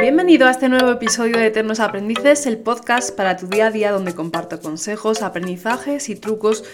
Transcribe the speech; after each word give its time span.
Bienvenido 0.00 0.48
a 0.48 0.50
este 0.50 0.68
nuevo 0.68 0.90
episodio 0.90 1.38
de 1.38 1.46
Eternos 1.46 1.78
Aprendices, 1.78 2.46
el 2.46 2.58
podcast 2.58 3.14
para 3.16 3.36
tu 3.36 3.46
día 3.46 3.68
a 3.68 3.70
día 3.70 3.92
donde 3.92 4.12
comparto 4.12 4.60
consejos, 4.60 5.22
aprendizajes 5.22 6.08
y 6.08 6.16
trucos 6.16 6.64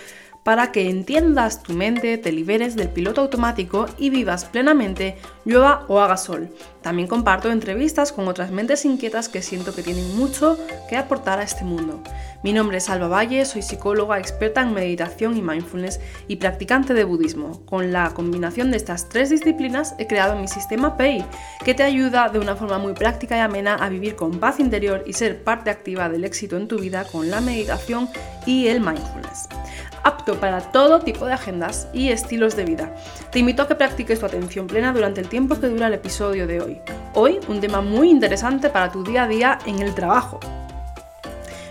para 0.43 0.73
que 0.73 0.89
entiendas 0.89 1.63
tu 1.63 1.75
mente, 1.75 2.17
te 2.17 2.33
liberes 2.33 2.75
del 2.75 2.89
piloto 2.89 3.21
automático 3.21 3.87
y 3.99 4.09
vivas 4.09 4.47
plenamente, 4.47 5.19
llueva 5.45 5.85
o 5.89 6.01
haga 6.01 6.17
sol. 6.17 6.49
También 6.81 7.09
comparto 7.09 7.51
entrevistas 7.51 8.11
con 8.11 8.27
otras 8.27 8.51
mentes 8.51 8.87
inquietas 8.87 9.29
que 9.29 9.43
siento 9.43 9.75
que 9.75 9.83
tienen 9.83 10.17
mucho 10.17 10.59
que 10.89 10.97
aportar 10.97 11.41
a 11.41 11.43
este 11.43 11.65
mundo. 11.65 12.03
Mi 12.43 12.55
nombre 12.55 12.79
es 12.79 12.89
Alba 12.89 13.09
Valle, 13.09 13.45
soy 13.45 13.61
psicóloga 13.61 14.19
experta 14.19 14.63
en 14.63 14.73
meditación 14.73 15.37
y 15.37 15.43
mindfulness 15.43 16.01
y 16.27 16.37
practicante 16.37 16.95
de 16.95 17.05
budismo. 17.05 17.65
Con 17.67 17.93
la 17.93 18.15
combinación 18.15 18.71
de 18.71 18.79
estas 18.79 19.11
tres 19.11 19.29
disciplinas 19.29 19.95
he 19.99 20.07
creado 20.07 20.37
mi 20.37 20.49
sistema 20.49 20.97
PEI, 20.97 21.23
que 21.67 21.75
te 21.75 21.83
ayuda 21.83 22.31
de 22.31 22.39
una 22.39 22.57
forma 22.57 22.79
muy 22.79 22.95
práctica 22.95 23.37
y 23.37 23.41
amena 23.41 23.75
a 23.75 23.91
vivir 23.91 24.17
con 24.17 24.41
paz 24.41 24.59
interior 24.59 25.05
y 25.07 25.13
ser 25.13 25.45
parte 25.45 25.69
activa 25.69 26.09
del 26.09 26.25
éxito 26.25 26.57
en 26.57 26.67
tu 26.67 26.79
vida 26.79 27.05
con 27.05 27.31
la 27.31 27.43
meditación 27.43 28.09
y 28.47 28.69
el 28.69 28.81
mindfulness 28.81 29.60
apto 30.03 30.35
para 30.41 30.61
todo 30.61 31.01
tipo 31.01 31.27
de 31.27 31.33
agendas 31.33 31.89
y 31.93 32.11
estilos 32.11 32.57
de 32.57 32.65
vida. 32.65 32.95
Te 33.31 33.39
invito 33.39 33.63
a 33.63 33.69
que 33.69 33.75
practiques 33.75 34.21
tu 34.21 34.27
atención 34.27 34.67
plena 34.67 34.93
durante 34.93 35.21
el 35.21 35.29
tiempo 35.29 35.59
que 35.59 35.69
dura 35.69 35.87
el 35.89 35.95
episodio 35.95 36.47
de 36.47 36.61
hoy. 36.61 36.81
Hoy 37.15 37.41
un 37.49 37.61
tema 37.61 37.81
muy 37.81 38.11
interesante 38.11 38.71
para 38.71 38.91
tu 38.91 39.05
día 39.05 39.25
a 39.25 39.29
día 39.29 39.59
en 39.67 39.81
el 39.81 39.95
trabajo. 39.95 40.41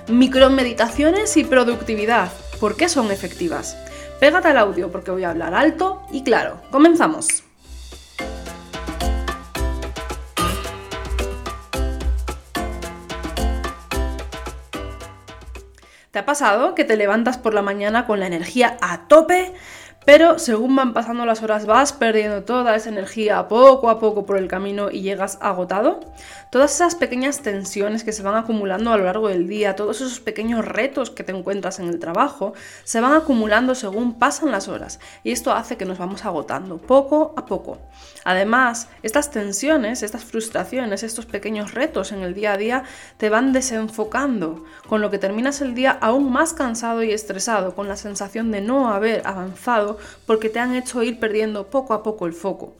Micromeditaciones 0.07 1.37
y 1.37 1.43
productividad. 1.43 2.31
¿Por 2.59 2.75
qué 2.75 2.89
son 2.89 3.11
efectivas? 3.11 3.77
Pégate 4.19 4.49
al 4.49 4.57
audio 4.57 4.91
porque 4.91 5.11
voy 5.11 5.23
a 5.23 5.29
hablar 5.29 5.53
alto 5.53 6.01
y 6.11 6.23
claro. 6.23 6.61
Comenzamos. 6.71 7.48
¿Te 16.11 16.17
ha 16.17 16.25
pasado 16.25 16.73
que 16.73 16.85
te 16.85 16.97
levantas 16.97 17.37
por 17.37 17.53
la 17.53 17.61
mañana 17.61 18.07
con 18.07 18.19
la 18.19 18.25
energía 18.25 18.77
a 18.81 19.07
tope? 19.07 19.53
Pero 20.05 20.39
según 20.39 20.75
van 20.75 20.93
pasando 20.93 21.25
las 21.25 21.43
horas 21.43 21.65
vas 21.65 21.93
perdiendo 21.93 22.43
toda 22.43 22.75
esa 22.75 22.89
energía 22.89 23.47
poco 23.47 23.89
a 23.89 23.99
poco 23.99 24.25
por 24.25 24.37
el 24.37 24.47
camino 24.47 24.89
y 24.89 25.01
llegas 25.01 25.37
agotado. 25.41 25.99
Todas 26.49 26.73
esas 26.73 26.95
pequeñas 26.95 27.41
tensiones 27.41 28.03
que 28.03 28.11
se 28.11 28.23
van 28.23 28.35
acumulando 28.35 28.91
a 28.91 28.97
lo 28.97 29.03
largo 29.03 29.27
del 29.27 29.47
día, 29.47 29.75
todos 29.75 30.01
esos 30.01 30.19
pequeños 30.19 30.65
retos 30.65 31.11
que 31.11 31.23
te 31.23 31.31
encuentras 31.31 31.79
en 31.79 31.87
el 31.87 31.99
trabajo, 31.99 32.53
se 32.83 33.01
van 33.01 33.13
acumulando 33.13 33.75
según 33.75 34.17
pasan 34.17 34.51
las 34.51 34.67
horas 34.67 34.99
y 35.23 35.31
esto 35.31 35.53
hace 35.53 35.77
que 35.77 35.85
nos 35.85 35.99
vamos 35.99 36.25
agotando 36.25 36.77
poco 36.77 37.33
a 37.37 37.45
poco. 37.45 37.77
Además, 38.25 38.87
estas 39.03 39.31
tensiones, 39.31 40.01
estas 40.01 40.23
frustraciones, 40.23 41.03
estos 41.03 41.25
pequeños 41.25 41.73
retos 41.73 42.11
en 42.11 42.21
el 42.21 42.33
día 42.33 42.53
a 42.53 42.57
día 42.57 42.83
te 43.17 43.29
van 43.29 43.53
desenfocando, 43.53 44.63
con 44.87 45.01
lo 45.01 45.09
que 45.09 45.19
terminas 45.19 45.61
el 45.61 45.75
día 45.75 45.97
aún 46.01 46.31
más 46.31 46.53
cansado 46.53 47.03
y 47.03 47.11
estresado, 47.11 47.75
con 47.75 47.87
la 47.87 47.95
sensación 47.95 48.51
de 48.51 48.61
no 48.61 48.91
haber 48.91 49.25
avanzado 49.25 49.88
porque 50.25 50.49
te 50.49 50.59
han 50.59 50.75
hecho 50.75 51.03
ir 51.03 51.19
perdiendo 51.19 51.67
poco 51.67 51.93
a 51.93 52.03
poco 52.03 52.25
el 52.25 52.33
foco. 52.33 52.73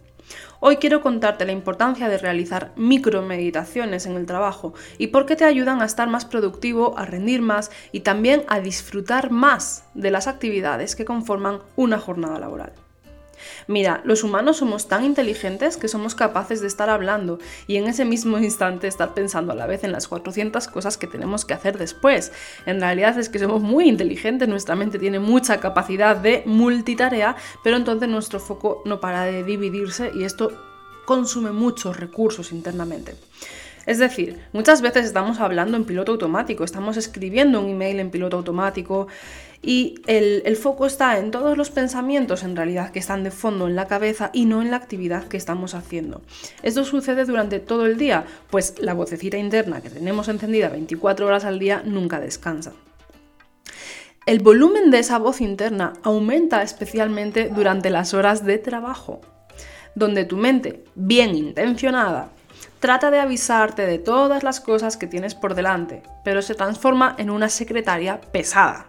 Hoy 0.59 0.77
quiero 0.77 1.01
contarte 1.01 1.45
la 1.45 1.51
importancia 1.51 2.09
de 2.09 2.17
realizar 2.17 2.71
micromeditaciones 2.75 4.05
en 4.05 4.15
el 4.15 4.25
trabajo 4.25 4.73
y 4.97 5.07
por 5.07 5.25
qué 5.25 5.35
te 5.35 5.45
ayudan 5.45 5.81
a 5.81 5.85
estar 5.85 6.09
más 6.09 6.25
productivo, 6.25 6.97
a 6.97 7.05
rendir 7.05 7.41
más 7.41 7.71
y 7.91 8.01
también 8.01 8.43
a 8.47 8.59
disfrutar 8.59 9.31
más 9.31 9.85
de 9.93 10.11
las 10.11 10.27
actividades 10.27 10.95
que 10.95 11.05
conforman 11.05 11.59
una 11.75 11.97
jornada 11.97 12.39
laboral. 12.39 12.73
Mira, 13.67 14.01
los 14.03 14.23
humanos 14.23 14.57
somos 14.57 14.87
tan 14.87 15.03
inteligentes 15.03 15.77
que 15.77 15.87
somos 15.87 16.15
capaces 16.15 16.61
de 16.61 16.67
estar 16.67 16.89
hablando 16.89 17.39
y 17.67 17.77
en 17.77 17.87
ese 17.87 18.05
mismo 18.05 18.37
instante 18.37 18.87
estar 18.87 19.13
pensando 19.13 19.53
a 19.53 19.55
la 19.55 19.67
vez 19.67 19.83
en 19.83 19.91
las 19.91 20.07
400 20.07 20.67
cosas 20.67 20.97
que 20.97 21.07
tenemos 21.07 21.45
que 21.45 21.53
hacer 21.53 21.77
después. 21.77 22.31
En 22.65 22.79
realidad 22.79 23.17
es 23.17 23.29
que 23.29 23.39
somos 23.39 23.61
muy 23.61 23.87
inteligentes, 23.87 24.47
nuestra 24.47 24.75
mente 24.75 24.99
tiene 24.99 25.19
mucha 25.19 25.59
capacidad 25.59 26.15
de 26.15 26.43
multitarea, 26.45 27.35
pero 27.63 27.77
entonces 27.77 28.09
nuestro 28.09 28.39
foco 28.39 28.81
no 28.85 28.99
para 28.99 29.23
de 29.23 29.43
dividirse 29.43 30.11
y 30.13 30.23
esto 30.23 30.51
consume 31.05 31.51
muchos 31.51 31.97
recursos 31.97 32.51
internamente. 32.51 33.15
Es 33.89 33.97
decir, 33.97 34.37
muchas 34.53 34.83
veces 34.83 35.07
estamos 35.07 35.39
hablando 35.39 35.75
en 35.75 35.83
piloto 35.83 36.11
automático, 36.11 36.63
estamos 36.63 36.95
escribiendo 36.95 37.59
un 37.59 37.71
email 37.71 37.99
en 37.99 38.11
piloto 38.11 38.37
automático 38.37 39.07
y 39.63 39.95
el, 40.05 40.55
foco 40.57 40.85
está 40.85 41.17
en 41.17 41.31
todos 41.31 41.57
los 41.57 41.71
pensamientos 41.71 42.43
en 42.43 42.55
realidad 42.55 42.91
que 42.91 42.99
están 42.99 43.23
de 43.23 43.31
fondo 43.31 43.67
en 43.67 43.75
la 43.75 43.87
cabeza 43.87 44.29
y 44.31 44.45
no 44.45 44.61
en 44.61 44.69
la 44.69 44.77
actividad 44.77 45.23
que 45.23 45.37
estamos 45.37 45.73
haciendo. 45.73 46.21
Esto 46.61 46.83
sucede 46.83 47.25
durante 47.25 47.59
todo 47.59 47.87
el 47.87 47.97
día, 47.97 48.25
pues 48.51 48.75
la 48.77 48.93
vocecita 48.93 49.39
interna 49.39 49.81
que 49.81 49.89
tenemos 49.89 50.27
encendida 50.27 50.69
24 50.69 51.25
horas 51.25 51.43
al 51.43 51.57
día 51.57 51.81
nunca 51.83 52.19
descansa. 52.19 52.73
El 54.27 54.37
volumen 54.43 54.91
de 54.91 54.99
esa 54.99 55.17
voz 55.17 55.41
interna 55.41 55.93
aumenta 56.03 56.61
especialmente 56.61 57.49
durante 57.49 57.89
las 57.89 58.13
horas 58.13 58.45
de 58.45 58.59
trabajo, 58.59 59.21
donde 59.95 60.25
tu 60.25 60.37
mente, 60.37 60.83
bien 60.93 61.33
intencionada, 61.33 62.29
trata 62.79 63.11
de 63.11 63.19
avisarte 63.19 63.85
de 63.85 63.99
todas 63.99 64.43
las 64.43 64.59
cosas 64.59 64.97
que 64.97 65.07
tienes 65.07 65.35
por 65.35 65.55
delante, 65.55 66.03
pero 66.23 66.41
se 66.41 66.55
transforma 66.55 67.15
en 67.17 67.29
una 67.29 67.49
secretaria 67.49 68.21
pesada. 68.21 68.87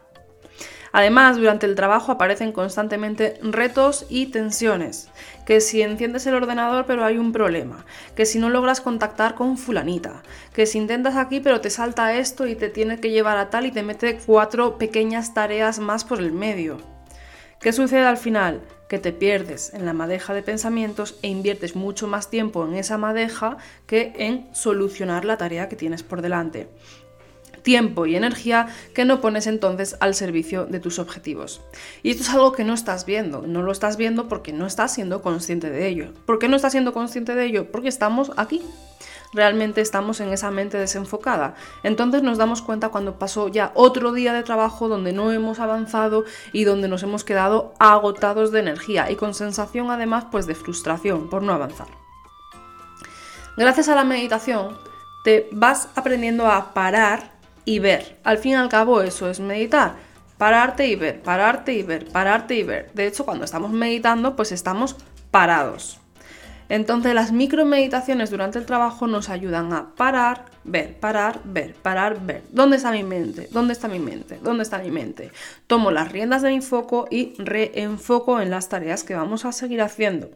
Además, 0.93 1.37
durante 1.37 1.67
el 1.67 1.77
trabajo 1.77 2.11
aparecen 2.11 2.51
constantemente 2.51 3.39
retos 3.43 4.07
y 4.09 4.27
tensiones, 4.27 5.09
que 5.47 5.61
si 5.61 5.83
enciendes 5.83 6.27
el 6.27 6.35
ordenador 6.35 6.85
pero 6.85 7.05
hay 7.05 7.17
un 7.17 7.31
problema, 7.31 7.85
que 8.17 8.27
si 8.27 8.41
no 8.41 8.51
logras 8.51 8.81
contactar 8.81 9.37
con 9.37 9.57
fulanita, 9.57 10.23
que 10.53 10.67
si 10.67 10.79
intentas 10.79 11.17
aquí 11.17 11.39
pero 11.39 11.61
te 11.61 11.71
salta 11.71 12.15
esto 12.15 12.47
y 12.49 12.57
te 12.57 12.71
tiene 12.71 12.99
que 12.99 13.11
llevar 13.11 13.39
a 13.39 13.51
tal 13.51 13.67
y 13.67 13.71
te 13.71 13.85
mete 13.85 14.19
cuatro 14.27 14.79
pequeñas 14.79 15.33
tareas 15.33 15.79
más 15.79 16.05
por 16.05 16.19
el 16.19 16.33
medio. 16.33 16.79
¿Qué 17.61 17.73
sucede 17.73 18.07
al 18.07 18.17
final? 18.17 18.61
Que 18.91 18.99
te 18.99 19.13
pierdes 19.13 19.73
en 19.73 19.87
la 19.87 19.93
madeja 19.93 20.35
de 20.35 20.43
pensamientos 20.43 21.15
e 21.23 21.29
inviertes 21.29 21.77
mucho 21.77 22.09
más 22.09 22.29
tiempo 22.29 22.67
en 22.67 22.75
esa 22.75 22.99
madeja 22.99 23.57
que 23.87 24.13
en 24.19 24.49
solucionar 24.53 25.25
la 25.25 25.39
tarea 25.39 25.69
que 25.69 25.77
tienes 25.77 26.03
por 26.03 26.21
delante 26.21 26.69
tiempo 27.63 28.07
y 28.07 28.17
energía 28.17 28.69
que 28.95 29.05
no 29.05 29.21
pones 29.21 29.47
entonces 29.47 29.97
al 30.01 30.15
servicio 30.15 30.67
de 30.67 30.81
tus 30.81 30.99
objetivos. 30.99 31.61
Y 32.03 32.11
esto 32.11 32.23
es 32.23 32.31
algo 32.31 32.53
que 32.53 32.65
no 32.65 32.75
estás 32.75 33.07
viendo, 33.07 33.43
no 33.47 33.63
lo 33.63 33.71
estás 33.71 33.97
viendo 33.97 34.29
porque 34.29 34.53
no 34.53 34.67
estás 34.67 34.95
siendo 34.95 35.23
consciente 35.23 35.71
de 35.71 35.87
ello. 35.87 36.13
¿Por 36.27 36.39
qué 36.39 36.49
no 36.49 36.57
estás 36.57 36.73
siendo 36.73 36.93
consciente 36.93 37.35
de 37.35 37.45
ello? 37.45 37.71
Porque 37.71 37.89
estamos 37.89 38.33
aquí. 38.37 38.63
Realmente 39.33 39.81
estamos 39.81 40.21
en 40.21 40.33
esa 40.33 40.51
mente 40.51 40.77
desenfocada. 40.77 41.55
Entonces 41.83 42.23
nos 42.23 42.39
damos 42.39 42.63
cuenta 42.63 42.89
cuando 42.89 43.19
pasó 43.19 43.49
ya 43.49 43.71
otro 43.75 44.13
día 44.13 44.33
de 44.33 44.43
trabajo 44.43 44.89
donde 44.89 45.13
no 45.13 45.31
hemos 45.31 45.61
avanzado 45.61 46.25
y 46.53 46.65
donde 46.65 46.89
nos 46.89 47.03
hemos 47.03 47.23
quedado 47.23 47.75
agotados 47.79 48.51
de 48.51 48.61
energía 48.61 49.11
y 49.11 49.17
con 49.17 49.35
sensación 49.35 49.91
además 49.91 50.27
pues 50.31 50.47
de 50.47 50.55
frustración 50.55 51.31
por 51.31 51.43
no 51.43 51.53
avanzar. 51.53 51.87
Gracias 53.57 53.89
a 53.89 53.95
la 53.95 54.05
meditación 54.05 54.79
te 55.23 55.49
vas 55.53 55.89
aprendiendo 55.95 56.47
a 56.47 56.73
parar 56.73 57.33
y 57.65 57.79
ver. 57.79 58.19
Al 58.25 58.39
fin 58.39 58.53
y 58.53 58.55
al 58.57 58.69
cabo 58.69 59.03
eso 59.03 59.29
es 59.29 59.39
meditar. 59.39 59.95
Pararte 60.39 60.87
y 60.87 60.97
ver, 60.97 61.23
pararte 61.23 61.75
y 61.75 61.83
ver, 61.83 62.11
pararte 62.11 62.55
y 62.55 62.63
ver. 62.63 62.91
De 62.95 63.07
hecho, 63.07 63.27
cuando 63.27 63.45
estamos 63.45 63.71
meditando, 63.71 64.37
pues 64.37 64.53
estamos 64.53 64.97
parados. 65.31 66.01
Entonces 66.71 67.15
las 67.15 67.33
micromeditaciones 67.33 68.31
durante 68.31 68.61
el 68.61 68.65
trabajo 68.65 69.09
nos 69.09 69.29
ayudan 69.29 69.73
a 69.73 69.93
parar, 69.97 70.45
ver, 70.63 70.95
parar, 71.01 71.41
ver, 71.45 71.75
parar, 71.75 72.25
ver. 72.25 72.45
¿Dónde 72.53 72.77
está 72.77 72.93
mi 72.93 73.03
mente? 73.03 73.49
¿Dónde 73.51 73.73
está 73.73 73.89
mi 73.89 73.99
mente? 73.99 74.39
¿Dónde 74.41 74.63
está 74.63 74.79
mi 74.79 74.93
mente? 74.93 75.33
Tomo 75.67 75.91
las 75.91 76.13
riendas 76.13 76.43
de 76.43 76.51
mi 76.51 76.61
foco 76.61 77.09
y 77.11 77.35
reenfoco 77.39 78.41
en 78.41 78.51
las 78.51 78.69
tareas 78.69 79.03
que 79.03 79.17
vamos 79.17 79.45
a 79.45 79.51
seguir 79.51 79.83
haciendo. 79.83 80.31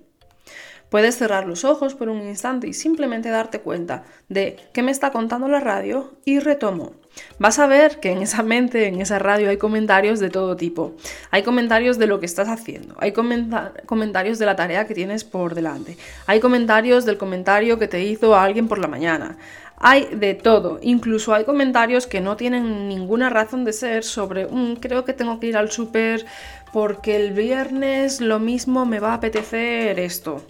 Puedes 0.90 1.16
cerrar 1.16 1.46
los 1.46 1.64
ojos 1.64 1.94
por 1.94 2.08
un 2.08 2.20
instante 2.22 2.66
y 2.66 2.72
simplemente 2.72 3.28
darte 3.28 3.60
cuenta 3.60 4.02
de 4.28 4.56
qué 4.72 4.82
me 4.82 4.90
está 4.90 5.12
contando 5.12 5.46
la 5.46 5.60
radio 5.60 6.18
y 6.24 6.40
retomo. 6.40 6.94
Vas 7.38 7.58
a 7.58 7.66
ver 7.66 8.00
que 8.00 8.12
en 8.12 8.22
esa 8.22 8.42
mente, 8.42 8.86
en 8.86 9.00
esa 9.00 9.18
radio, 9.18 9.50
hay 9.50 9.56
comentarios 9.56 10.20
de 10.20 10.30
todo 10.30 10.56
tipo. 10.56 10.94
Hay 11.30 11.42
comentarios 11.42 11.98
de 11.98 12.06
lo 12.06 12.20
que 12.20 12.26
estás 12.26 12.48
haciendo, 12.48 12.94
hay 12.98 13.12
comentarios 13.12 14.38
de 14.38 14.46
la 14.46 14.56
tarea 14.56 14.86
que 14.86 14.94
tienes 14.94 15.24
por 15.24 15.54
delante, 15.54 15.96
hay 16.26 16.40
comentarios 16.40 17.04
del 17.04 17.18
comentario 17.18 17.78
que 17.78 17.88
te 17.88 18.02
hizo 18.04 18.36
alguien 18.36 18.68
por 18.68 18.78
la 18.78 18.88
mañana. 18.88 19.36
Hay 19.76 20.08
de 20.14 20.34
todo, 20.34 20.78
incluso 20.82 21.34
hay 21.34 21.44
comentarios 21.44 22.06
que 22.06 22.20
no 22.20 22.36
tienen 22.36 22.88
ninguna 22.88 23.28
razón 23.28 23.64
de 23.64 23.72
ser 23.72 24.04
sobre, 24.04 24.46
mm, 24.46 24.76
creo 24.76 25.04
que 25.04 25.12
tengo 25.12 25.40
que 25.40 25.48
ir 25.48 25.56
al 25.56 25.70
súper 25.70 26.24
porque 26.72 27.16
el 27.16 27.32
viernes 27.32 28.20
lo 28.20 28.38
mismo 28.38 28.86
me 28.86 29.00
va 29.00 29.10
a 29.10 29.14
apetecer 29.14 29.98
esto. 29.98 30.42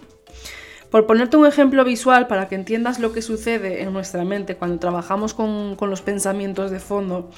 Por 0.95 1.07
ponerte 1.07 1.35
un 1.35 1.45
ejemplo 1.45 1.83
visual 1.83 2.25
para 2.27 2.47
que 2.47 2.55
entiendas 2.55 2.99
lo 2.99 3.11
que 3.11 3.21
sucede 3.21 3.81
en 3.81 3.91
nuestra 3.91 4.23
mente 4.23 4.55
cuando 4.55 4.79
trabajamos 4.79 5.33
con, 5.33 5.75
los 5.77 6.01
pensamientos 6.01 6.71
de 6.71 6.79
fondo 6.79 7.29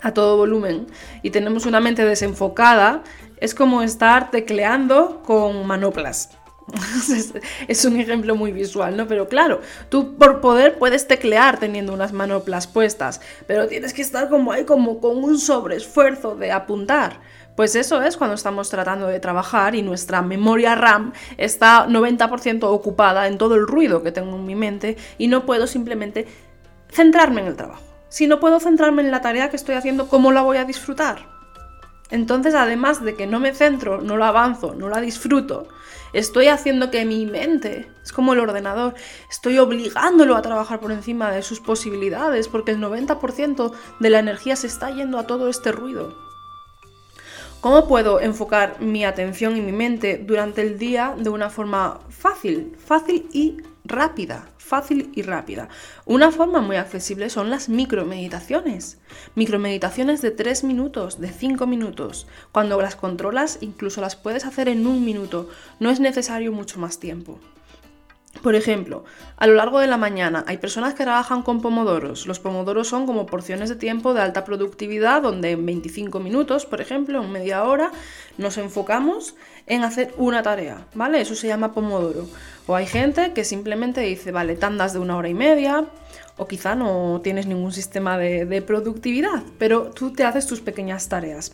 a 0.00 0.14
todo 0.14 0.38
volumen 0.38 0.86
y 1.20 1.28
tenemos 1.28 1.66
una 1.66 1.78
mente 1.78 2.06
desenfocada, 2.06 3.02
es 3.36 3.54
como 3.54 3.82
estar 3.82 4.30
tecleando 4.30 5.22
con 5.26 5.66
manoplas. 5.66 6.30
es 7.68 7.84
un 7.84 8.00
ejemplo 8.00 8.34
muy 8.34 8.50
visual, 8.50 8.96
¿no? 8.96 9.06
Pero 9.06 9.28
claro, 9.28 9.60
tú 9.90 10.16
por 10.16 10.40
poder 10.40 10.78
puedes 10.78 11.06
teclear 11.06 11.58
teniendo 11.60 11.92
unas 11.92 12.14
manoplas 12.14 12.66
puestas, 12.66 13.20
pero 13.46 13.68
tienes 13.68 13.92
que 13.92 14.00
estar 14.00 14.30
como 14.30 14.52
ahí, 14.52 14.64
como 14.64 15.00
con 15.00 15.22
un 15.22 15.38
sobreesfuerzo 15.38 16.34
de 16.34 16.50
apuntar. 16.50 17.20
Pues 17.56 17.74
eso 17.74 18.02
es 18.02 18.18
cuando 18.18 18.34
estamos 18.34 18.68
tratando 18.68 19.06
de 19.06 19.18
trabajar 19.18 19.74
y 19.74 19.82
nuestra 19.82 20.20
memoria 20.20 20.74
RAM 20.74 21.14
está 21.38 21.86
90% 21.86 22.64
ocupada 22.64 23.26
en 23.26 23.38
todo 23.38 23.54
el 23.54 23.66
ruido 23.66 24.02
que 24.02 24.12
tengo 24.12 24.36
en 24.36 24.44
mi 24.44 24.54
mente 24.54 24.98
y 25.16 25.28
no 25.28 25.46
puedo 25.46 25.66
simplemente 25.66 26.28
centrarme 26.90 27.40
en 27.40 27.46
el 27.46 27.56
trabajo. 27.56 27.82
Si 28.10 28.26
no 28.26 28.40
puedo 28.40 28.60
centrarme 28.60 29.02
en 29.02 29.10
la 29.10 29.22
tarea 29.22 29.48
que 29.48 29.56
estoy 29.56 29.74
haciendo, 29.74 30.06
¿cómo 30.08 30.32
la 30.32 30.42
voy 30.42 30.58
a 30.58 30.66
disfrutar? 30.66 31.34
Entonces, 32.10 32.54
además 32.54 33.02
de 33.02 33.16
que 33.16 33.26
no 33.26 33.40
me 33.40 33.52
centro, 33.52 34.00
no 34.00 34.16
lo 34.16 34.24
avanzo, 34.24 34.74
no 34.74 34.88
la 34.88 35.00
disfruto, 35.00 35.66
estoy 36.12 36.46
haciendo 36.46 36.90
que 36.90 37.04
mi 37.04 37.26
mente, 37.26 37.90
es 38.04 38.12
como 38.12 38.34
el 38.34 38.40
ordenador, 38.40 38.94
estoy 39.28 39.58
obligándolo 39.58 40.36
a 40.36 40.42
trabajar 40.42 40.78
por 40.78 40.92
encima 40.92 41.32
de 41.32 41.42
sus 41.42 41.58
posibilidades, 41.58 42.46
porque 42.46 42.70
el 42.70 42.78
90% 42.78 43.72
de 43.98 44.10
la 44.10 44.20
energía 44.20 44.54
se 44.54 44.68
está 44.68 44.90
yendo 44.90 45.18
a 45.18 45.26
todo 45.26 45.48
este 45.48 45.72
ruido. 45.72 46.35
¿Cómo 47.60 47.88
puedo 47.88 48.20
enfocar 48.20 48.80
mi 48.80 49.04
atención 49.04 49.56
y 49.56 49.60
mi 49.60 49.72
mente 49.72 50.18
durante 50.18 50.62
el 50.62 50.78
día 50.78 51.16
de 51.18 51.30
una 51.30 51.50
forma 51.50 52.00
fácil, 52.10 52.76
fácil 52.78 53.28
y 53.32 53.56
rápida? 53.84 54.48
Fácil 54.58 55.10
y 55.14 55.22
rápida. 55.22 55.68
Una 56.04 56.30
forma 56.30 56.60
muy 56.60 56.76
accesible 56.76 57.30
son 57.30 57.50
las 57.50 57.68
micromeditaciones. 57.68 58.98
Micromeditaciones 59.34 60.22
de 60.22 60.32
3 60.32 60.64
minutos, 60.64 61.20
de 61.20 61.32
5 61.32 61.66
minutos. 61.66 62.26
Cuando 62.52 62.80
las 62.80 62.94
controlas, 62.94 63.58
incluso 63.62 64.00
las 64.00 64.16
puedes 64.16 64.44
hacer 64.44 64.68
en 64.68 64.86
un 64.86 65.04
minuto. 65.04 65.48
No 65.80 65.90
es 65.90 65.98
necesario 65.98 66.52
mucho 66.52 66.78
más 66.78 67.00
tiempo. 67.00 67.40
Por 68.42 68.54
ejemplo, 68.54 69.04
a 69.36 69.46
lo 69.46 69.54
largo 69.54 69.80
de 69.80 69.86
la 69.86 69.96
mañana 69.96 70.44
hay 70.46 70.58
personas 70.58 70.94
que 70.94 71.04
trabajan 71.04 71.42
con 71.42 71.60
pomodoros. 71.60 72.26
Los 72.26 72.38
pomodoros 72.38 72.88
son 72.88 73.06
como 73.06 73.26
porciones 73.26 73.68
de 73.68 73.76
tiempo 73.76 74.14
de 74.14 74.20
alta 74.20 74.44
productividad 74.44 75.22
donde 75.22 75.52
en 75.52 75.66
25 75.66 76.20
minutos, 76.20 76.66
por 76.66 76.80
ejemplo, 76.80 77.22
en 77.22 77.32
media 77.32 77.64
hora, 77.64 77.92
nos 78.38 78.58
enfocamos 78.58 79.34
en 79.66 79.84
hacer 79.84 80.14
una 80.16 80.42
tarea, 80.42 80.86
¿vale? 80.94 81.20
Eso 81.20 81.34
se 81.34 81.48
llama 81.48 81.72
pomodoro. 81.72 82.26
O 82.66 82.74
hay 82.74 82.86
gente 82.86 83.32
que 83.32 83.44
simplemente 83.44 84.00
dice, 84.00 84.32
vale, 84.32 84.56
tandas 84.56 84.92
de 84.92 84.98
una 84.98 85.16
hora 85.16 85.28
y 85.28 85.34
media, 85.34 85.84
o 86.36 86.46
quizá 86.46 86.74
no 86.74 87.20
tienes 87.22 87.46
ningún 87.46 87.72
sistema 87.72 88.18
de, 88.18 88.44
de, 88.44 88.62
productividad, 88.62 89.42
pero 89.58 89.90
tú 89.90 90.12
te 90.12 90.24
haces 90.24 90.46
tus 90.46 90.60
pequeñas 90.60 91.08
tareas. 91.08 91.52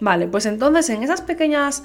Vale, 0.00 0.26
pues 0.26 0.46
entonces 0.46 0.88
en 0.90 1.02
esas 1.02 1.20
pequeñas 1.20 1.84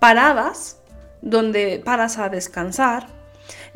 paradas 0.00 0.78
donde 1.22 1.80
paras 1.84 2.18
a 2.18 2.28
descansar, 2.28 3.15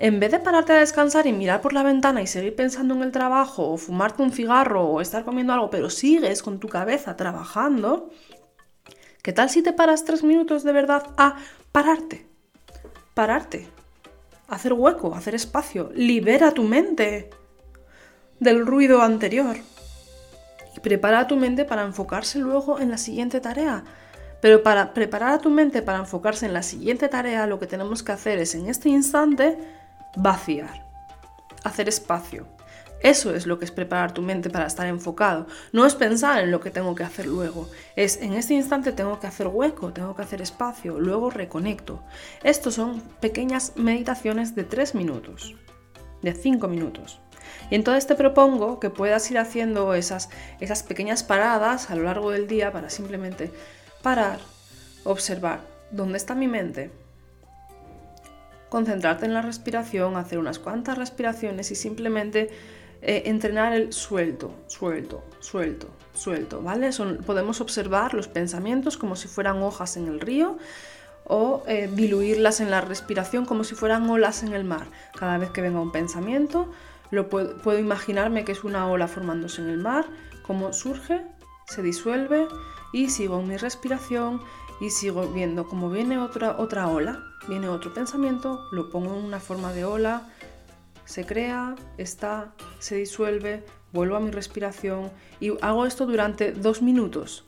en 0.00 0.19
vez 0.19 0.31
de 0.31 0.38
pararte 0.38 0.73
a 0.73 0.79
descansar 0.79 1.26
y 1.26 1.32
mirar 1.32 1.61
por 1.61 1.75
la 1.75 1.82
ventana 1.82 2.23
y 2.23 2.26
seguir 2.26 2.56
pensando 2.56 2.94
en 2.94 3.02
el 3.02 3.12
trabajo, 3.12 3.70
o 3.70 3.76
fumarte 3.76 4.23
un 4.23 4.32
cigarro, 4.32 4.87
o 4.87 5.02
estar 5.02 5.26
comiendo 5.26 5.52
algo, 5.52 5.69
pero 5.69 5.91
sigues 5.91 6.43
con 6.43 6.58
tu 6.58 6.69
cabeza 6.69 7.19
trabajando, 7.19 8.08
¿qué 9.23 9.35
tal 9.35 9.50
si 9.50 9.61
te 9.61 9.75
paras 9.75 10.06
tres 10.06 10.25
minutos 10.25 10.64
de 10.64 10.73
verdad 10.73 11.05
a 11.19 11.37
pararte? 11.70 12.26
Pararte. 13.12 13.69
Hacer 14.49 14.73
hueco, 14.73 15.14
hacer 15.14 15.35
espacio. 15.35 15.93
Libera 15.94 16.52
tu 16.52 16.62
mente 16.62 17.29
del 18.38 18.67
ruido 18.67 19.02
anterior. 19.02 19.58
Y 20.75 20.81
prepara 20.81 21.26
tu 21.26 21.37
mente 21.37 21.67
para 21.67 21.82
enfocarse 21.82 22.38
luego 22.38 22.81
en 22.81 22.91
la 22.91 22.97
siguiente 22.97 23.38
tarea. 23.41 23.85
Pero 24.41 24.62
para 24.62 24.94
preparar 24.94 25.32
a 25.35 25.38
tu 25.41 25.50
mente 25.50 25.82
para 25.82 25.99
enfocarse 25.99 26.47
en 26.47 26.55
la 26.55 26.62
siguiente 26.62 27.08
tarea, 27.08 27.47
lo 27.47 27.58
que 27.58 27.67
tenemos 27.67 28.02
que 28.02 28.12
hacer 28.12 28.38
es 28.38 28.55
en 28.55 28.67
este 28.67 28.88
instante 28.88 29.58
vaciar, 30.16 30.86
hacer 31.64 31.88
espacio. 31.88 32.46
Eso 33.02 33.34
es 33.34 33.46
lo 33.46 33.58
que 33.58 33.64
es 33.64 33.70
preparar 33.70 34.12
tu 34.12 34.20
mente 34.20 34.50
para 34.50 34.66
estar 34.66 34.86
enfocado. 34.86 35.46
No 35.72 35.86
es 35.86 35.94
pensar 35.94 36.44
en 36.44 36.50
lo 36.50 36.60
que 36.60 36.70
tengo 36.70 36.94
que 36.94 37.02
hacer 37.02 37.26
luego. 37.26 37.70
Es 37.96 38.20
en 38.20 38.34
este 38.34 38.52
instante 38.52 38.92
tengo 38.92 39.18
que 39.18 39.26
hacer 39.26 39.48
hueco, 39.48 39.92
tengo 39.92 40.14
que 40.14 40.22
hacer 40.22 40.42
espacio, 40.42 41.00
luego 41.00 41.30
reconecto. 41.30 42.02
Estos 42.42 42.74
son 42.74 43.00
pequeñas 43.20 43.72
meditaciones 43.76 44.54
de 44.54 44.64
3 44.64 44.94
minutos, 44.94 45.56
de 46.20 46.34
5 46.34 46.68
minutos. 46.68 47.20
Y 47.70 47.74
entonces 47.74 48.06
te 48.06 48.14
propongo 48.14 48.80
que 48.80 48.90
puedas 48.90 49.30
ir 49.30 49.38
haciendo 49.38 49.94
esas, 49.94 50.28
esas 50.60 50.82
pequeñas 50.82 51.22
paradas 51.22 51.90
a 51.90 51.94
lo 51.94 52.02
largo 52.02 52.30
del 52.30 52.48
día 52.48 52.70
para 52.70 52.90
simplemente 52.90 53.50
parar, 54.02 54.40
observar 55.04 55.60
dónde 55.90 56.18
está 56.18 56.34
mi 56.34 56.48
mente, 56.48 56.90
concentrarte 58.70 59.26
en 59.26 59.34
la 59.34 59.43
respiración, 59.43 60.17
hacer 60.17 60.38
unas 60.38 60.58
cuantas 60.58 60.96
respiraciones 60.96 61.70
y 61.70 61.75
simplemente 61.75 62.49
eh, 63.02 63.25
entrenar 63.26 63.75
el 63.75 63.93
suelto, 63.93 64.55
suelto, 64.69 65.22
suelto, 65.40 65.88
suelto, 66.14 66.62
¿vale? 66.62 66.90
podemos 67.26 67.61
observar 67.61 68.14
los 68.14 68.28
pensamientos 68.28 68.96
como 68.96 69.17
si 69.17 69.28
fueran 69.28 69.62
hojas 69.62 69.96
en 69.96 70.06
el 70.06 70.20
río 70.20 70.56
o 71.25 71.62
eh, 71.67 71.90
diluirlas 71.93 72.61
en 72.61 72.70
la 72.70 72.81
respiración 72.81 73.44
como 73.44 73.64
si 73.64 73.75
fueran 73.75 74.08
olas 74.08 74.43
en 74.43 74.52
el 74.52 74.64
mar. 74.64 74.87
Cada 75.19 75.37
vez 75.38 75.50
que 75.50 75.61
venga 75.61 75.81
un 75.81 75.93
pensamiento, 75.93 76.70
lo 77.11 77.28
puedo, 77.28 77.56
puedo 77.58 77.78
imaginarme 77.78 78.44
que 78.44 78.52
es 78.52 78.64
una 78.64 78.88
ola 78.88 79.08
formándose 79.08 79.62
en 79.62 79.69
el 79.69 79.78
mar, 79.78 80.06
cómo 80.43 80.73
surge, 80.73 81.23
se 81.70 81.82
disuelve 81.82 82.49
y 82.93 83.11
sigo 83.11 83.43
mi 83.43 83.56
respiración 83.56 84.40
y 84.81 84.90
sigo 84.90 85.28
viendo 85.28 85.69
cómo 85.69 85.88
viene 85.88 86.19
otra, 86.19 86.56
otra 86.58 86.88
ola, 86.88 87.22
viene 87.49 87.69
otro 87.69 87.94
pensamiento, 87.94 88.67
lo 88.72 88.90
pongo 88.90 89.17
en 89.17 89.25
una 89.25 89.38
forma 89.38 89.72
de 89.72 89.84
ola, 89.84 90.28
se 91.05 91.25
crea, 91.25 91.76
está, 91.96 92.52
se 92.81 92.96
disuelve, 92.96 93.64
vuelvo 93.93 94.17
a 94.17 94.20
mi 94.20 94.31
respiración 94.31 95.12
y 95.38 95.52
hago 95.61 95.87
esto 95.87 96.06
durante 96.06 96.52
dos 96.52 96.82
minutos. 96.82 97.44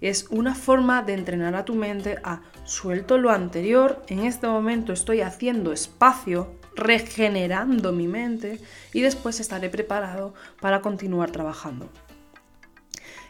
Es 0.00 0.26
una 0.30 0.54
forma 0.54 1.02
de 1.02 1.14
entrenar 1.14 1.56
a 1.56 1.64
tu 1.64 1.74
mente 1.74 2.18
a 2.22 2.42
suelto 2.64 3.18
lo 3.18 3.30
anterior, 3.30 4.02
en 4.08 4.20
este 4.20 4.46
momento 4.46 4.92
estoy 4.92 5.22
haciendo 5.22 5.72
espacio, 5.72 6.52
regenerando 6.76 7.92
mi 7.92 8.06
mente 8.06 8.60
y 8.92 9.00
después 9.00 9.40
estaré 9.40 9.68
preparado 9.68 10.34
para 10.60 10.80
continuar 10.80 11.30
trabajando. 11.30 11.88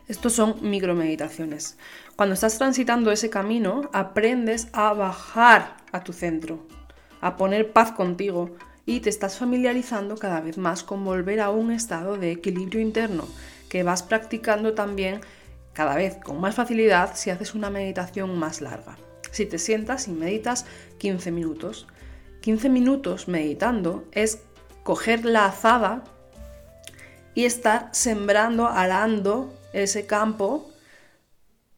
Estos 0.06 0.34
son 0.34 0.56
micromeditaciones. 0.60 1.78
Cuando 2.14 2.34
estás 2.34 2.58
transitando 2.58 3.10
ese 3.10 3.30
camino, 3.30 3.88
aprendes 3.94 4.68
a 4.72 4.92
bajar 4.92 5.78
a 5.92 6.04
tu 6.04 6.12
centro, 6.12 6.66
a 7.22 7.36
poner 7.36 7.72
paz 7.72 7.92
contigo 7.92 8.54
y 8.84 9.00
te 9.00 9.08
estás 9.08 9.38
familiarizando 9.38 10.16
cada 10.16 10.42
vez 10.42 10.58
más 10.58 10.84
con 10.84 11.04
volver 11.04 11.40
a 11.40 11.48
un 11.48 11.70
estado 11.70 12.18
de 12.18 12.32
equilibrio 12.32 12.82
interno 12.82 13.26
que 13.70 13.82
vas 13.82 14.02
practicando 14.02 14.74
también 14.74 15.20
cada 15.72 15.96
vez 15.96 16.16
con 16.22 16.38
más 16.38 16.54
facilidad 16.54 17.12
si 17.14 17.30
haces 17.30 17.54
una 17.54 17.70
meditación 17.70 18.38
más 18.38 18.60
larga. 18.60 18.98
Si 19.30 19.46
te 19.46 19.58
sientas 19.58 20.06
y 20.06 20.12
meditas 20.12 20.66
15 20.98 21.30
minutos. 21.30 21.86
15 22.42 22.68
minutos 22.68 23.26
meditando 23.26 24.04
es 24.12 24.42
coger 24.82 25.24
la 25.24 25.46
azada 25.46 26.04
y 27.34 27.46
estar 27.46 27.88
sembrando, 27.92 28.68
arando 28.68 29.52
ese 29.74 30.06
campo. 30.06 30.70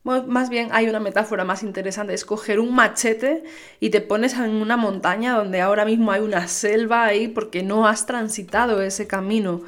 más 0.05 0.51
bien 0.51 0.69
hay 0.73 0.89
una 0.89 1.01
metáfora 1.01 1.45
más 1.45 1.63
interesante, 1.63 2.15
es 2.15 2.25
coger 2.25 2.61
un 2.61 2.75
machete 2.75 3.43
y 3.81 3.91
te 3.91 4.01
pones 4.01 4.35
en 4.35 4.51
una 4.51 4.77
montaña 4.77 5.37
donde 5.37 5.61
ahora 5.61 5.85
mismo 5.85 6.13
hay 6.13 6.21
una 6.21 6.47
selva 6.47 7.05
ahí 7.05 7.29
porque 7.29 7.63
no 7.63 7.89
has 7.89 8.07
transitado 8.07 8.83
ese 8.83 9.07
camino 9.07 9.63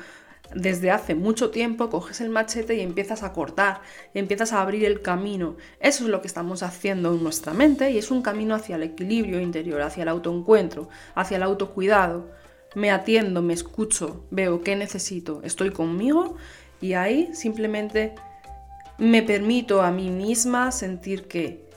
desde 0.54 0.90
hace 0.90 1.14
mucho 1.14 1.50
tiempo, 1.50 1.90
coges 1.90 2.20
el 2.20 2.30
machete 2.30 2.76
y 2.76 2.80
empiezas 2.80 3.22
a 3.22 3.32
cortar, 3.32 3.82
empiezas 4.14 4.52
a 4.52 4.62
abrir 4.62 4.84
el 4.84 5.02
camino. 5.02 5.56
Eso 5.80 6.04
es 6.04 6.10
lo 6.10 6.20
que 6.20 6.26
estamos 6.26 6.62
haciendo 6.62 7.14
en 7.14 7.22
nuestra 7.22 7.52
mente 7.52 7.90
y 7.90 7.98
es 7.98 8.10
un 8.10 8.22
camino 8.22 8.54
hacia 8.54 8.76
el 8.76 8.82
equilibrio 8.82 9.40
interior, 9.40 9.82
hacia 9.82 10.04
el 10.04 10.08
autoencuentro, 10.08 10.88
hacia 11.14 11.36
el 11.36 11.42
autocuidado. 11.42 12.30
Me 12.74 12.90
atiendo, 12.90 13.42
me 13.42 13.54
escucho, 13.54 14.26
veo 14.30 14.62
qué 14.62 14.76
necesito, 14.76 15.40
estoy 15.42 15.70
conmigo 15.70 16.36
y 16.80 16.94
ahí 16.94 17.30
simplemente 17.34 18.14
me 18.98 19.22
permito 19.22 19.82
a 19.82 19.90
mí 19.90 20.10
misma 20.10 20.72
sentir 20.72 21.28
que 21.28 21.68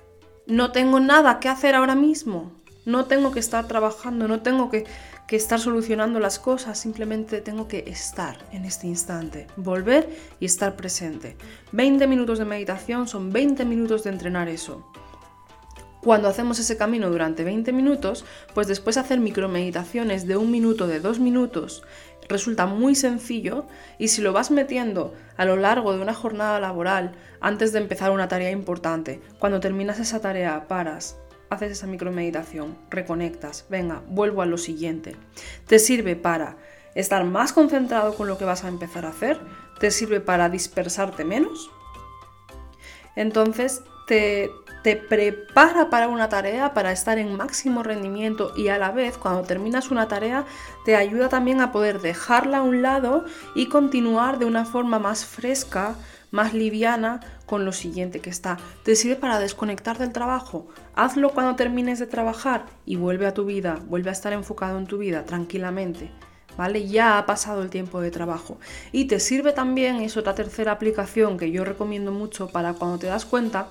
no 0.48 0.72
tengo 0.72 1.00
nada 1.00 1.40
que 1.40 1.50
hacer 1.50 1.76
ahora 1.76 1.96
mismo, 1.96 2.52
no 2.86 3.06
tengo 3.06 3.32
que 3.32 3.40
estar 3.40 3.68
trabajando, 3.68 4.28
no 4.28 4.42
tengo 4.42 4.70
que, 4.70 4.86
que, 5.28 5.36
estar 5.36 5.60
solucionando 5.60 6.20
las 6.20 6.40
cosas, 6.40 6.80
simplemente 6.80 7.42
tengo 7.42 7.68
que 7.68 7.84
estar 7.88 8.38
en 8.52 8.66
este 8.66 8.88
instante, 8.88 9.48
volver 9.56 10.10
y 10.40 10.46
estar 10.46 10.76
presente. 10.76 11.38
20 11.74 12.08
minutos 12.08 12.40
de 12.40 12.46
meditación 12.46 13.08
son 13.08 13.32
20 13.32 13.66
minutos 13.66 14.04
de 14.04 14.10
entrenar 14.10 14.50
eso. 14.50 14.92
Cuando 16.02 16.28
hacemos 16.28 16.58
ese 16.58 16.78
camino 16.78 17.12
durante 17.12 17.44
20 17.44 17.72
minutos, 17.74 18.26
pues 18.56 18.68
después 18.68 18.98
hacer 18.98 19.20
micromeditaciones 19.20 20.26
de 20.26 20.36
un 20.36 20.50
minuto, 20.50 20.88
de 20.88 21.00
dos 21.00 21.20
minutos, 21.20 21.84
resulta 22.32 22.66
muy 22.66 22.96
sencillo 22.96 23.68
y 23.98 24.08
si 24.08 24.22
lo 24.22 24.34
vas 24.34 24.52
metiendo 24.52 25.14
a 25.38 25.46
lo 25.46 25.56
largo 25.56 25.94
de 25.94 26.02
una 26.02 26.14
jornada 26.14 26.60
laboral 26.60 27.14
antes 27.40 27.74
de 27.74 27.80
empezar 27.80 28.12
una 28.12 28.28
tarea 28.28 28.52
importante, 28.52 29.22
cuando 29.40 29.60
terminas 29.60 30.00
esa 30.00 30.22
tarea 30.22 30.68
paras, 30.68 31.18
haces 31.50 31.72
esa 31.74 31.88
micromeditación, 31.88 32.78
reconectas, 32.90 33.66
venga, 33.70 34.02
vuelvo 34.08 34.42
a 34.42 34.46
lo 34.46 34.58
siguiente. 34.58 35.16
Te 35.68 35.80
sirve 35.80 36.16
para 36.16 36.58
estar 36.96 37.24
más 37.26 37.54
concentrado 37.54 38.16
con 38.16 38.28
lo 38.28 38.38
que 38.38 38.46
vas 38.46 38.64
a 38.64 38.70
empezar 38.70 39.06
a 39.06 39.10
hacer, 39.10 39.40
te 39.80 39.92
sirve 39.92 40.22
para 40.22 40.50
dispersarte 40.50 41.26
menos. 41.26 41.70
Entonces 43.16 43.84
te, 44.12 44.98
prepara 44.98 45.90
para 45.90 46.10
una 46.10 46.28
tarea, 46.28 46.74
para 46.74 46.92
estar 46.92 47.18
en 47.18 47.38
máximo 47.38 47.82
rendimiento 47.82 48.52
y 48.58 48.68
a 48.68 48.78
la 48.78 48.92
vez 48.92 49.18
cuando 49.18 49.44
terminas 49.44 49.90
una 49.90 50.10
tarea 50.10 50.44
te 50.84 50.98
ayuda 50.98 51.30
también 51.30 51.62
a 51.62 51.72
poder 51.72 52.02
dejarla 52.02 52.58
a 52.58 52.62
un 52.62 52.82
lado 52.82 53.24
y 53.56 53.68
continuar 53.68 54.38
de 54.38 54.46
una 54.46 54.66
forma 54.66 55.00
más 55.00 55.24
fresca, 55.24 55.96
más 56.30 56.54
liviana 56.54 57.22
con 57.46 57.64
lo 57.64 57.72
siguiente 57.72 58.20
que 58.20 58.30
está. 58.30 58.58
¿Te 58.84 58.98
sirve 58.98 59.16
para 59.16 59.40
desconectar 59.40 59.98
del 59.98 60.12
trabajo? 60.12 60.68
Hazlo 60.94 61.30
cuando 61.30 61.56
termines 61.56 62.00
de 62.00 62.08
trabajar 62.08 62.66
y 62.86 62.98
vuelve 62.98 63.28
a 63.28 63.34
tu 63.34 63.46
vida, 63.46 63.80
vuelve 63.86 64.10
a 64.10 64.14
estar 64.14 64.34
enfocado 64.34 64.78
en 64.78 64.88
tu 64.88 64.98
vida 64.98 65.24
tranquilamente. 65.26 66.12
¿Vale? 66.58 66.86
Ya 66.86 67.18
ha 67.18 67.26
pasado 67.26 67.62
el 67.62 67.70
tiempo 67.70 68.02
de 68.02 68.12
trabajo. 68.12 68.60
Y 68.92 69.06
te 69.06 69.22
sirve 69.22 69.54
también, 69.54 70.02
es 70.02 70.18
otra 70.18 70.36
tercera 70.36 70.74
aplicación 70.74 71.38
que 71.38 71.50
yo 71.50 71.64
recomiendo 71.64 72.12
mucho 72.12 72.50
para 72.50 72.74
cuando 72.74 73.00
te 73.00 73.08
das 73.08 73.24
cuenta 73.24 73.70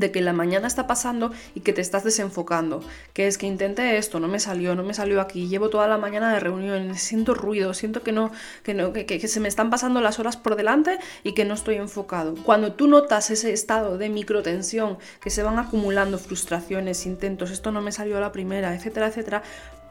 de 0.00 0.10
que 0.10 0.20
la 0.20 0.32
mañana 0.32 0.66
está 0.66 0.86
pasando 0.86 1.32
y 1.54 1.60
que 1.60 1.72
te 1.72 1.80
estás 1.80 2.04
desenfocando, 2.04 2.82
que 3.12 3.26
es 3.26 3.38
que 3.38 3.46
intenté 3.46 3.98
esto, 3.98 4.20
no 4.20 4.28
me 4.28 4.40
salió, 4.40 4.74
no 4.74 4.82
me 4.82 4.94
salió 4.94 5.20
aquí, 5.20 5.48
llevo 5.48 5.68
toda 5.68 5.86
la 5.86 5.98
mañana 5.98 6.32
de 6.32 6.40
reuniones, 6.40 7.02
siento 7.02 7.34
ruido, 7.34 7.74
siento 7.74 8.02
que 8.02 8.12
no, 8.12 8.32
que 8.62 8.74
no, 8.74 8.92
que, 8.92 9.06
que 9.06 9.28
se 9.28 9.40
me 9.40 9.48
están 9.48 9.70
pasando 9.70 10.00
las 10.00 10.18
horas 10.18 10.36
por 10.36 10.56
delante 10.56 10.98
y 11.22 11.34
que 11.34 11.44
no 11.44 11.54
estoy 11.54 11.76
enfocado. 11.76 12.34
Cuando 12.42 12.72
tú 12.72 12.88
notas 12.88 13.30
ese 13.30 13.52
estado 13.52 13.98
de 13.98 14.08
microtensión, 14.08 14.98
que 15.20 15.30
se 15.30 15.42
van 15.42 15.58
acumulando 15.58 16.18
frustraciones, 16.18 17.06
intentos, 17.06 17.50
esto 17.50 17.70
no 17.70 17.82
me 17.82 17.92
salió 17.92 18.16
a 18.16 18.20
la 18.20 18.32
primera, 18.32 18.74
etcétera, 18.74 19.08
etcétera, 19.08 19.42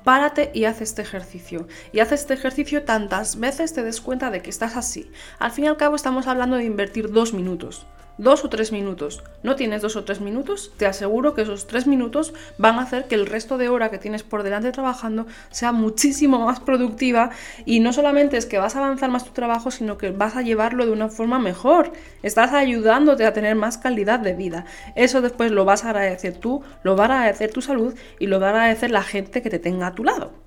párate 0.03 0.51
y 0.53 0.65
haz 0.65 0.81
este 0.81 1.03
ejercicio. 1.03 1.67
Y 1.91 1.99
haz 1.99 2.11
este 2.11 2.33
ejercicio 2.33 2.83
tantas 2.83 3.39
veces 3.39 3.73
te 3.73 3.83
des 3.83 4.01
cuenta 4.01 4.31
de 4.31 4.41
que 4.41 4.49
estás 4.49 4.75
así. 4.75 5.11
Al 5.37 5.51
fin 5.51 5.65
y 5.65 5.67
al 5.67 5.77
cabo 5.77 5.95
estamos 5.95 6.27
hablando 6.27 6.57
de 6.57 6.65
invertir 6.65 7.11
dos 7.11 7.33
minutos 7.33 7.85
dos 8.17 8.43
o 8.43 8.49
tres 8.49 8.71
minutos. 8.71 9.23
¿No 9.43 9.55
tienes 9.55 9.81
dos 9.81 9.95
o 9.95 10.03
tres 10.03 10.21
minutos? 10.21 10.71
Te 10.77 10.85
aseguro 10.85 11.33
que 11.33 11.41
esos 11.41 11.67
tres 11.67 11.87
minutos 11.87 12.33
van 12.57 12.79
a 12.79 12.83
hacer 12.83 13.05
que 13.05 13.15
el 13.15 13.25
resto 13.25 13.57
de 13.57 13.69
hora 13.69 13.89
que 13.89 13.97
tienes 13.97 14.23
por 14.23 14.43
delante 14.43 14.71
trabajando 14.71 15.25
sea 15.49 15.71
muchísimo 15.71 16.45
más 16.45 16.59
productiva 16.59 17.31
y 17.65 17.79
no 17.79 17.93
solamente 17.93 18.37
es 18.37 18.45
que 18.45 18.59
vas 18.59 18.75
a 18.75 18.79
avanzar 18.79 19.09
más 19.09 19.25
tu 19.25 19.31
trabajo, 19.31 19.71
sino 19.71 19.97
que 19.97 20.11
vas 20.11 20.35
a 20.35 20.41
llevarlo 20.41 20.85
de 20.85 20.91
una 20.91 21.09
forma 21.09 21.39
mejor. 21.39 21.91
Estás 22.23 22.53
ayudándote 22.53 23.25
a 23.25 23.33
tener 23.33 23.55
más 23.55 23.77
calidad 23.77 24.19
de 24.19 24.33
vida. 24.33 24.65
Eso 24.95 25.21
después 25.21 25.51
lo 25.51 25.65
vas 25.65 25.85
a 25.85 25.89
agradecer 25.89 26.37
tú, 26.37 26.63
lo 26.83 26.95
va 26.95 27.05
a 27.05 27.07
agradecer 27.07 27.51
tu 27.51 27.61
salud 27.61 27.93
y 28.19 28.27
lo 28.27 28.39
va 28.39 28.47
a 28.47 28.49
agradecer 28.51 28.91
la 28.91 29.03
gente 29.03 29.41
que 29.41 29.49
te 29.49 29.59
tenga 29.59 29.87
a 29.87 29.95
tu 29.95 30.03
lado. 30.03 30.40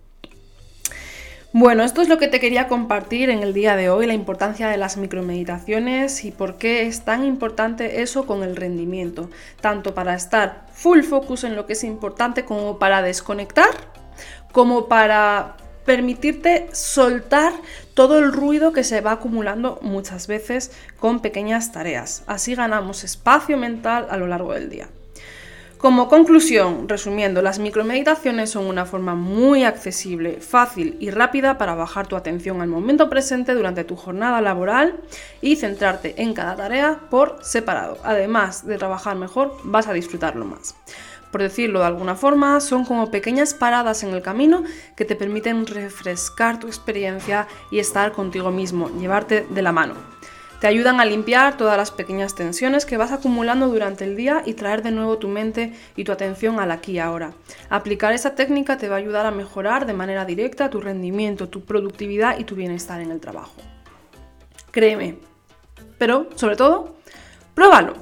Bueno, 1.57 1.85
esto 1.85 2.03
es 2.03 2.09
lo 2.09 2.19
que 2.19 2.27
te 2.27 2.41
quería 2.41 2.67
compartir 2.67 3.31
en 3.31 3.45
el 3.45 3.55
día 3.55 3.77
de 3.77 3.89
hoy, 3.89 4.07
la 4.07 4.13
importancia 4.13 4.67
de 4.67 4.77
las 4.77 4.97
micromeditaciones 4.97 6.25
y 6.25 6.33
por 6.33 6.57
qué 6.57 6.85
es 6.89 7.05
tan 7.05 7.25
importante 7.25 8.03
eso 8.03 8.27
con 8.27 8.43
el 8.43 8.57
rendimiento, 8.57 9.31
tanto 9.61 9.95
para 9.95 10.17
estar 10.17 10.67
full 10.73 11.03
focus 11.03 11.45
en 11.45 11.55
lo 11.55 11.65
que 11.65 11.75
es 11.75 11.85
importante 11.85 12.45
como 12.45 12.81
para 12.81 13.03
desconectar, 13.03 13.69
como 14.51 14.89
para 14.89 15.57
permitirte 15.87 16.67
soltar 16.73 17.53
todo 17.95 18.19
el 18.19 18.33
ruido 18.33 18.73
que 18.73 18.83
se 18.83 19.01
va 19.01 19.13
acumulando 19.13 19.79
muchas 19.81 20.27
veces 20.27 20.73
con 20.99 21.21
pequeñas 21.21 21.71
tareas. 21.71 22.25
Así 22.27 22.57
ganamos 22.57 23.05
espacio 23.05 23.57
mental 23.57 24.09
a 24.11 24.17
lo 24.17 24.27
largo 24.27 24.55
del 24.55 24.71
día. 24.71 24.89
Como 25.85 26.09
conclusión, 26.09 26.89
resumiendo, 26.89 27.43
las 27.43 27.59
micromeditaciones 27.59 28.49
son 28.49 28.65
una 28.65 28.87
forma 28.87 29.15
muy 29.15 29.65
accesible, 29.65 30.41
fácil 30.41 30.97
y 30.99 31.11
rápida 31.11 31.59
para 31.59 31.75
bajar 31.75 32.07
tu 32.07 32.17
atención 32.17 32.63
al 32.63 32.69
momento 32.69 33.11
presente 33.11 33.53
durante 33.53 33.85
tu 33.85 33.95
jornada 33.95 34.41
laboral 34.41 34.99
y 35.43 35.57
centrarte 35.57 36.23
en 36.23 36.33
cada 36.33 36.57
tarea 36.57 37.01
por 37.11 37.37
separado. 37.43 37.99
Además 38.03 38.67
de 38.67 38.79
trabajar 38.79 39.17
mejor, 39.17 39.59
vas 39.63 39.87
a 39.87 39.93
disfrutarlo 39.93 40.47
más. 40.47 40.75
Por 41.31 41.43
decirlo 41.43 41.81
de 41.81 41.87
alguna 41.87 42.15
forma, 42.15 42.61
son 42.61 42.87
como 42.87 43.11
pequeñas 43.11 43.53
paradas 43.53 44.05
en 44.05 44.15
el 44.15 44.23
camino 44.23 44.65
que 44.97 45.05
te 45.05 45.17
permiten 45.17 45.67
refrescar 45.67 46.59
tu 46.59 46.67
experiencia 46.67 47.47
y 47.71 47.79
estar 47.79 48.13
contigo 48.13 48.51
mismo, 48.51 48.89
llevarte 48.99 49.47
de 49.51 49.61
la 49.61 49.73
mano. 49.73 49.97
Te 50.61 50.67
ayudan 50.67 51.01
a 51.01 51.05
limpiar 51.05 51.57
todas 51.57 51.77
las 51.77 51.91
pequeñas 51.91 52.35
tensiones 52.35 52.87
que 52.87 52.97
vas 52.97 53.13
acumulando 53.13 53.69
durante 53.69 54.05
el 54.05 54.17
día 54.17 54.43
y 54.47 54.55
traer 54.55 54.83
de 54.83 54.93
nuevo 54.93 55.19
tu 55.19 55.29
mente 55.29 55.75
y 55.97 56.05
tu 56.05 56.13
atención 56.13 56.59
al 56.59 56.71
aquí 56.71 56.93
y 56.93 56.99
ahora. 56.99 57.35
Aplicar 57.69 58.15
esa 58.15 58.35
técnica 58.35 58.79
te 58.79 58.89
va 58.89 58.97
a 58.97 58.99
ayudar 58.99 59.27
a 59.27 59.31
mejorar 59.31 59.85
de 59.85 59.93
manera 59.93 60.25
directa 60.25 60.71
tu 60.71 60.81
rendimiento, 60.81 61.49
tu 61.49 61.65
productividad 61.65 62.39
y 62.39 62.45
tu 62.45 62.55
bienestar 62.55 63.01
en 63.01 63.11
el 63.11 63.21
trabajo. 63.21 63.55
Créeme. 64.71 65.19
Pero, 65.99 66.29
sobre 66.35 66.57
todo, 66.57 66.97
pruébalo. 67.55 67.95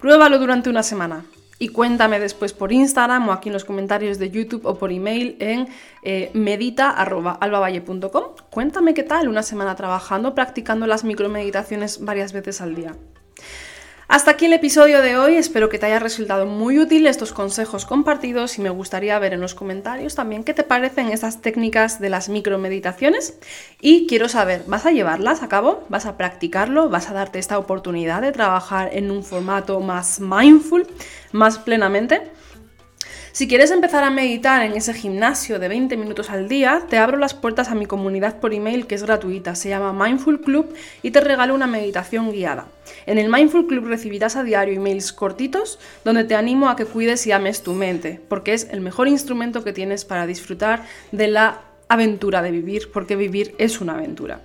Pruébalo 0.00 0.38
durante 0.38 0.70
una 0.70 0.82
semana 0.82 1.24
y 1.64 1.68
cuéntame 1.68 2.20
después 2.20 2.52
por 2.52 2.72
Instagram 2.72 3.26
o 3.30 3.32
aquí 3.32 3.48
en 3.48 3.54
los 3.54 3.64
comentarios 3.64 4.18
de 4.18 4.30
YouTube 4.30 4.66
o 4.66 4.74
por 4.76 4.92
email 4.92 5.34
en 5.40 5.66
eh, 6.02 6.30
medita.albavalle.com. 6.34 8.24
Cuéntame 8.50 8.92
qué 8.92 9.02
tal 9.02 9.28
una 9.28 9.42
semana 9.42 9.74
trabajando, 9.74 10.34
practicando 10.34 10.86
las 10.86 11.04
micromeditaciones 11.04 12.04
varias 12.04 12.34
veces 12.34 12.60
al 12.60 12.74
día. 12.74 12.94
Hasta 14.06 14.32
aquí 14.32 14.44
el 14.44 14.52
episodio 14.52 15.00
de 15.00 15.16
hoy, 15.16 15.36
espero 15.36 15.70
que 15.70 15.78
te 15.78 15.86
haya 15.86 15.98
resultado 15.98 16.44
muy 16.44 16.78
útil 16.78 17.06
estos 17.06 17.32
consejos 17.32 17.86
compartidos 17.86 18.58
y 18.58 18.60
me 18.60 18.68
gustaría 18.68 19.18
ver 19.18 19.32
en 19.32 19.40
los 19.40 19.54
comentarios 19.54 20.14
también 20.14 20.44
qué 20.44 20.52
te 20.52 20.62
parecen 20.62 21.08
estas 21.08 21.40
técnicas 21.40 22.00
de 22.00 22.10
las 22.10 22.28
micromeditaciones 22.28 23.38
y 23.80 24.06
quiero 24.06 24.28
saber, 24.28 24.64
¿vas 24.66 24.84
a 24.84 24.90
llevarlas 24.90 25.42
a 25.42 25.48
cabo? 25.48 25.84
¿Vas 25.88 26.04
a 26.04 26.18
practicarlo? 26.18 26.90
¿Vas 26.90 27.08
a 27.08 27.14
darte 27.14 27.38
esta 27.38 27.58
oportunidad 27.58 28.20
de 28.20 28.32
trabajar 28.32 28.90
en 28.92 29.10
un 29.10 29.24
formato 29.24 29.80
más 29.80 30.20
mindful, 30.20 30.86
más 31.32 31.58
plenamente? 31.58 32.30
Si 33.34 33.48
quieres 33.48 33.72
empezar 33.72 34.04
a 34.04 34.10
meditar 34.10 34.62
en 34.62 34.76
ese 34.76 34.94
gimnasio 34.94 35.58
de 35.58 35.66
20 35.66 35.96
minutos 35.96 36.30
al 36.30 36.48
día, 36.48 36.84
te 36.88 36.98
abro 36.98 37.16
las 37.16 37.34
puertas 37.34 37.68
a 37.68 37.74
mi 37.74 37.84
comunidad 37.84 38.38
por 38.38 38.54
email 38.54 38.86
que 38.86 38.94
es 38.94 39.02
gratuita, 39.02 39.56
se 39.56 39.70
llama 39.70 39.92
Mindful 39.92 40.40
Club 40.40 40.72
y 41.02 41.10
te 41.10 41.20
regalo 41.20 41.52
una 41.52 41.66
meditación 41.66 42.30
guiada. 42.30 42.68
En 43.06 43.18
el 43.18 43.28
Mindful 43.28 43.66
Club 43.66 43.86
recibirás 43.86 44.36
a 44.36 44.44
diario 44.44 44.76
emails 44.76 45.12
cortitos 45.12 45.80
donde 46.04 46.22
te 46.22 46.36
animo 46.36 46.68
a 46.68 46.76
que 46.76 46.84
cuides 46.84 47.26
y 47.26 47.32
ames 47.32 47.64
tu 47.64 47.72
mente, 47.72 48.20
porque 48.28 48.54
es 48.54 48.68
el 48.70 48.80
mejor 48.80 49.08
instrumento 49.08 49.64
que 49.64 49.72
tienes 49.72 50.04
para 50.04 50.28
disfrutar 50.28 50.84
de 51.10 51.26
la 51.26 51.62
aventura 51.88 52.40
de 52.40 52.52
vivir, 52.52 52.92
porque 52.92 53.16
vivir 53.16 53.56
es 53.58 53.80
una 53.80 53.94
aventura. 53.94 54.42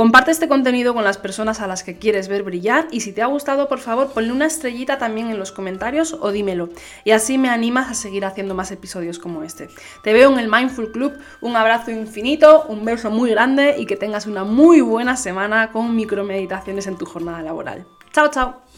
Comparte 0.00 0.30
este 0.30 0.48
contenido 0.48 0.94
con 0.94 1.04
las 1.04 1.18
personas 1.18 1.60
a 1.60 1.66
las 1.66 1.84
que 1.84 1.98
quieres 1.98 2.28
ver 2.28 2.42
brillar 2.42 2.88
y 2.90 3.00
si 3.00 3.12
te 3.12 3.20
ha 3.20 3.26
gustado, 3.26 3.68
por 3.68 3.80
favor, 3.80 4.10
ponle 4.14 4.32
una 4.32 4.46
estrellita 4.46 4.96
también 4.96 5.28
en 5.28 5.38
los 5.38 5.52
comentarios 5.52 6.16
o 6.18 6.32
dímelo. 6.32 6.70
Y 7.04 7.10
así 7.10 7.36
me 7.36 7.50
animas 7.50 7.90
a 7.90 7.92
seguir 7.92 8.24
haciendo 8.24 8.54
más 8.54 8.70
episodios 8.70 9.18
como 9.18 9.42
este. 9.42 9.68
Te 10.02 10.14
veo 10.14 10.32
en 10.32 10.38
el 10.38 10.48
Mindful 10.50 10.90
Club, 10.90 11.18
un 11.42 11.54
abrazo 11.54 11.90
infinito, 11.90 12.64
un 12.70 12.82
beso 12.86 13.10
muy 13.10 13.28
grande 13.28 13.74
y 13.76 13.84
que 13.84 13.96
tengas 13.96 14.26
una 14.26 14.42
muy 14.42 14.80
buena 14.80 15.18
semana 15.18 15.70
con 15.70 15.94
micromeditaciones 15.94 16.86
en 16.86 16.96
tu 16.96 17.04
jornada 17.04 17.42
laboral. 17.42 17.84
Chao, 18.10 18.30
chao. 18.30 18.69